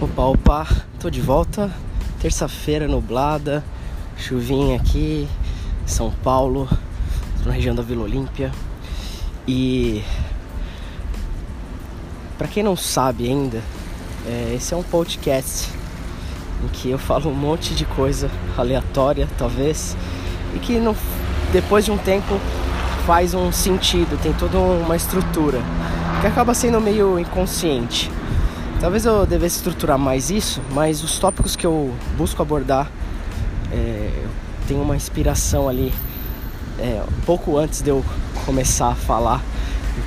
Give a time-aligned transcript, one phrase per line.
[0.00, 0.66] Opa, opa,
[1.00, 1.68] tô de volta.
[2.20, 3.64] Terça-feira nublada,
[4.16, 5.28] chuvinha aqui,
[5.84, 6.68] São Paulo,
[7.44, 8.52] na região da Vila Olímpia.
[9.44, 10.04] E
[12.38, 13.60] para quem não sabe ainda,
[14.24, 15.68] é, esse é um podcast
[16.62, 19.96] em que eu falo um monte de coisa aleatória, talvez,
[20.54, 20.94] e que não,
[21.52, 22.38] depois de um tempo
[23.04, 25.60] faz um sentido, tem toda uma estrutura,
[26.20, 28.08] que acaba sendo meio inconsciente.
[28.80, 32.88] Talvez eu devesse estruturar mais isso, mas os tópicos que eu busco abordar
[33.72, 34.24] é,
[34.68, 35.92] tem uma inspiração ali
[36.78, 38.04] é, pouco antes de eu
[38.46, 39.42] começar a falar.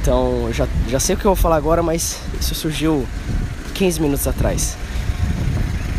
[0.00, 3.08] Então já, já sei o que eu vou falar agora, mas isso surgiu
[3.74, 4.76] 15 minutos atrás.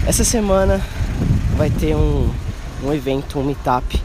[0.06, 0.80] Essa semana
[1.58, 2.32] vai ter um,
[2.84, 4.00] um evento, um meetup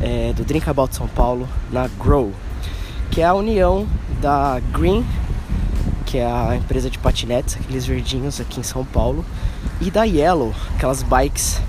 [0.00, 2.32] é, do Drink About São Paulo na Grow,
[3.10, 3.84] que é a união
[4.20, 5.04] da Green
[6.14, 9.24] que é a empresa de patinetes, aqueles verdinhos aqui em São Paulo,
[9.80, 11.60] e da Yellow, aquelas bikes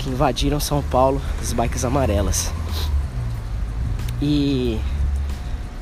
[0.00, 2.52] que invadiram São Paulo, as bikes amarelas.
[4.20, 4.80] E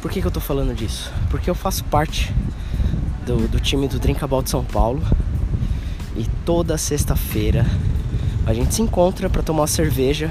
[0.02, 1.10] por que, que eu tô falando disso?
[1.30, 2.30] Porque eu faço parte
[3.24, 5.02] do, do time do Drink About São Paulo
[6.14, 7.64] e toda sexta-feira
[8.44, 10.30] a gente se encontra para tomar uma cerveja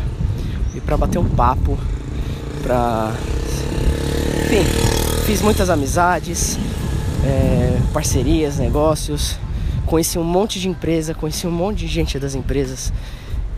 [0.76, 1.80] e para bater um papo,
[2.62, 3.12] para
[4.46, 4.64] enfim,
[5.26, 6.60] fiz muitas amizades,
[7.24, 9.38] é, parcerias, negócios.
[9.86, 12.94] Conheci um monte de empresa, conheci um monte de gente das empresas.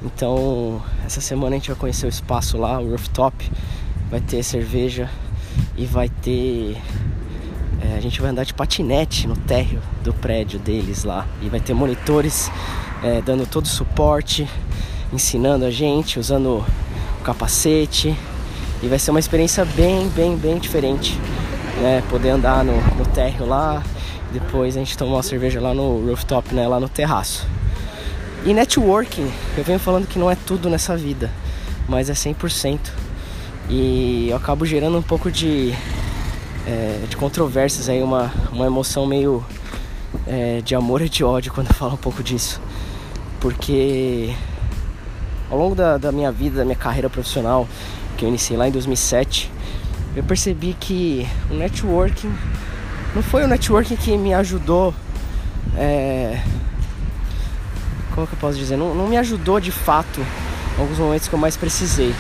[0.04, 3.50] Então, essa semana a gente vai conhecer o espaço lá, o rooftop.
[4.10, 5.10] Vai ter cerveja
[5.78, 6.78] e vai ter.
[7.82, 11.28] É, a gente vai andar de patinete no térreo do prédio deles lá.
[11.42, 12.52] E vai ter monitores
[13.04, 14.48] é, dando todo o suporte,
[15.12, 16.66] ensinando a gente, usando
[17.20, 18.16] o capacete.
[18.82, 21.18] E vai ser uma experiência bem, bem, bem diferente
[21.82, 22.04] né?
[22.10, 23.84] Poder andar no, no térreo lá,
[24.32, 26.68] depois a gente tomar uma cerveja lá no rooftop, né?
[26.68, 27.48] Lá no terraço.
[28.46, 31.32] E networking, eu venho falando que não é tudo nessa vida,
[31.88, 32.80] mas é 100%.
[33.70, 35.74] E eu acabo gerando um pouco de,
[36.68, 39.46] é, de controvérsias aí, uma, uma emoção meio
[40.28, 42.62] é, de amor e de ódio quando eu falo um pouco disso.
[43.40, 44.34] Porque
[45.50, 47.68] ao longo da, da minha vida, da minha carreira profissional,
[48.18, 49.52] que eu iniciei lá em 2007,
[50.16, 52.32] eu percebi que o networking
[53.16, 54.94] não foi o networking que me ajudou.
[55.76, 56.42] É,
[58.14, 58.78] como que eu posso dizer?
[58.78, 60.22] Não, não me ajudou de fato
[60.78, 62.14] em alguns momentos que eu mais precisei.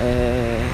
[0.00, 0.66] É,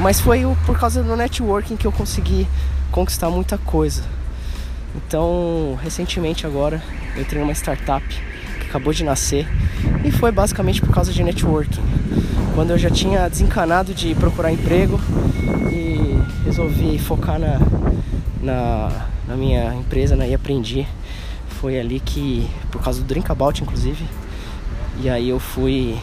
[0.00, 2.46] mas foi por causa do networking que eu consegui
[2.92, 4.02] conquistar muita coisa.
[4.94, 6.82] Então, recentemente agora,
[7.14, 8.06] eu entrei numa startup
[8.60, 9.48] que acabou de nascer
[10.04, 11.82] e foi basicamente por causa de networking
[12.58, 14.98] quando eu já tinha desencanado de procurar emprego
[15.72, 17.60] e resolvi focar na,
[18.42, 20.84] na, na minha empresa né, e aprendi.
[21.60, 24.04] Foi ali que, por causa do Drinkabout inclusive,
[25.00, 25.96] e aí eu fui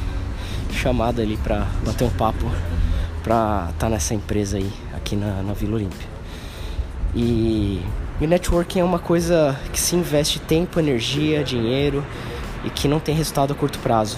[0.71, 2.49] chamado ali pra bater um papo
[3.21, 6.07] pra estar tá nessa empresa aí, aqui na, na Vila Olímpia.
[7.13, 7.81] E,
[8.21, 12.01] e networking é uma coisa que se investe tempo, energia, dinheiro
[12.63, 14.17] e que não tem resultado a curto prazo.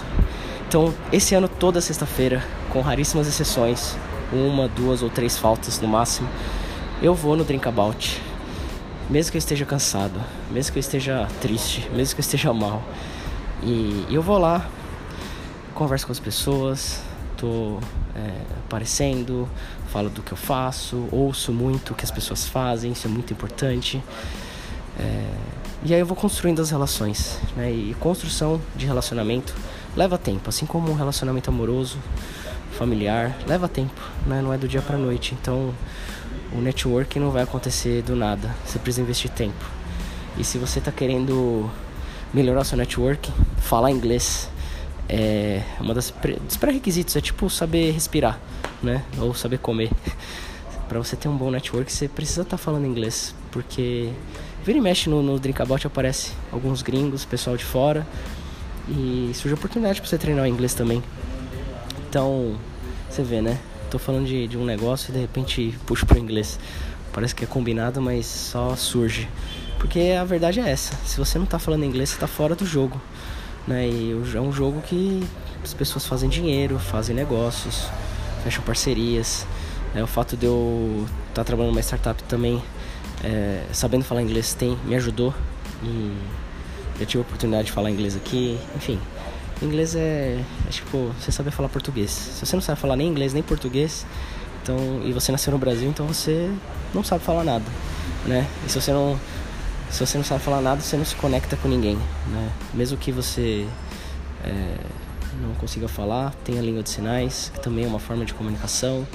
[0.67, 3.95] Então, esse ano toda sexta-feira, com raríssimas exceções,
[4.33, 6.27] uma, duas ou três faltas no máximo,
[7.01, 8.21] eu vou no Drinkabout.
[9.09, 12.83] Mesmo que eu esteja cansado, mesmo que eu esteja triste, mesmo que eu esteja mal.
[13.63, 14.69] E, eu vou lá,
[15.73, 17.01] converso com as pessoas,
[17.37, 17.79] tô
[18.13, 19.47] é, aparecendo,
[19.87, 23.31] falo do que eu faço, ouço muito o que as pessoas fazem, isso é muito
[23.31, 24.03] importante.
[24.99, 25.29] É,
[25.85, 27.71] e aí eu vou construindo as relações, né?
[27.71, 29.55] E construção de relacionamento
[29.97, 31.97] leva tempo, assim como um relacionamento amoroso,
[32.77, 34.41] familiar, leva tempo, né?
[34.41, 35.35] Não é do dia para noite.
[35.41, 35.73] Então,
[36.53, 38.55] o networking não vai acontecer do nada.
[38.63, 39.65] Você precisa investir tempo.
[40.37, 41.67] E se você está querendo
[42.31, 44.47] melhorar seu networking, falar inglês
[45.09, 46.13] é uma das
[46.45, 48.39] dos pré-requisitos é tipo saber respirar,
[48.83, 49.03] né?
[49.17, 49.89] Ou saber comer.
[50.87, 54.11] para você ter um bom network, você precisa estar tá falando inglês, porque
[54.63, 58.07] vira e mexe no, no Drinkabout aparece alguns gringos, pessoal de fora,
[58.89, 61.03] e surge a oportunidade para você treinar o inglês também.
[62.09, 62.57] Então,
[63.09, 63.59] você vê, né?
[63.89, 66.59] Tô falando de, de um negócio e de repente puxo pro inglês.
[67.13, 69.27] Parece que é combinado, mas só surge.
[69.79, 72.65] Porque a verdade é essa: se você não tá falando inglês, você tá fora do
[72.65, 72.99] jogo.
[73.67, 73.87] Né?
[73.87, 75.25] E é um jogo que
[75.63, 77.87] as pessoas fazem dinheiro, fazem negócios,
[78.43, 79.45] fecham parcerias.
[79.95, 82.61] É, o fato de eu estar tá trabalhando numa startup também,
[83.23, 85.33] é, sabendo falar inglês, tem, me ajudou.
[85.83, 86.11] E
[86.99, 88.99] eu tive a oportunidade de falar inglês aqui, enfim.
[89.61, 92.11] Inglês é, é tipo, você saber falar português.
[92.11, 94.05] Se você não sabe falar nem inglês nem português,
[94.61, 96.51] então e você nasceu no Brasil, então você
[96.93, 97.65] não sabe falar nada,
[98.25, 98.47] né?
[98.65, 99.19] E se você não
[99.89, 101.95] se você não sabe falar nada, você não se conecta com ninguém,
[102.27, 102.51] né?
[102.73, 103.65] Mesmo que você
[104.43, 104.77] é,
[105.41, 109.07] não consiga falar, tem a língua de sinais, que também é uma forma de comunicação,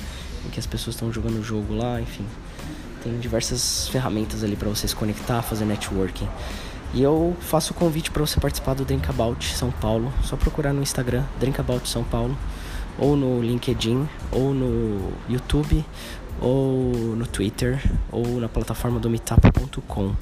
[0.47, 2.25] em que as pessoas estão jogando o jogo lá, enfim.
[3.03, 6.29] Tem diversas ferramentas ali para você se conectar, fazer networking.
[6.95, 10.13] E eu faço o convite para você participar do Drinkabout São Paulo.
[10.23, 12.37] Só procurar no Instagram, Drinkabout São Paulo,
[12.99, 15.85] ou no LinkedIn, ou no YouTube,
[16.41, 20.15] ou no Twitter, ou na plataforma do meetup.com,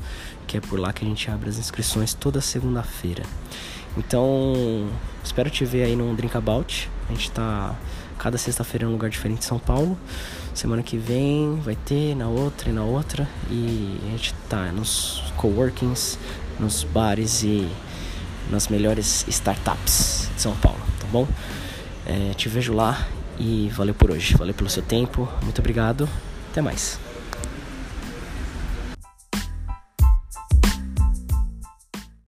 [0.46, 3.24] que é por lá que a gente abre as inscrições toda segunda-feira.
[3.96, 4.88] Então,
[5.24, 6.88] espero te ver aí no Drinkabout.
[7.08, 7.74] A gente está
[8.18, 9.98] cada sexta-feira em um lugar diferente de São Paulo.
[10.54, 13.28] Semana que vem vai ter na outra e na outra.
[13.50, 16.18] E a gente tá nos coworkings,
[16.60, 17.68] nos bares e
[18.50, 21.26] nas melhores startups de São Paulo, tá bom?
[22.06, 23.06] É, te vejo lá
[23.38, 24.34] e valeu por hoje.
[24.36, 25.28] Valeu pelo seu tempo.
[25.42, 26.08] Muito obrigado.
[26.50, 26.98] Até mais.